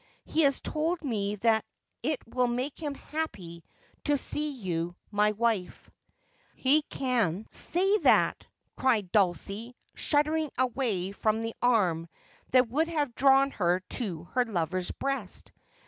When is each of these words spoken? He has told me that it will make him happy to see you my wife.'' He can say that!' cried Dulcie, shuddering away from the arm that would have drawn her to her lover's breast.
He 0.25 0.41
has 0.41 0.59
told 0.59 1.03
me 1.03 1.35
that 1.35 1.63
it 2.01 2.17
will 2.25 2.47
make 2.47 2.79
him 2.81 2.95
happy 2.95 3.63
to 4.05 4.17
see 4.17 4.49
you 4.49 4.95
my 5.11 5.31
wife.'' 5.33 5.91
He 6.55 6.81
can 6.81 7.45
say 7.51 7.99
that!' 7.99 8.47
cried 8.77 9.11
Dulcie, 9.11 9.75
shuddering 9.93 10.49
away 10.57 11.11
from 11.11 11.43
the 11.43 11.53
arm 11.61 12.09
that 12.49 12.67
would 12.69 12.87
have 12.87 13.13
drawn 13.13 13.51
her 13.51 13.81
to 13.91 14.23
her 14.33 14.43
lover's 14.45 14.89
breast. 14.89 15.51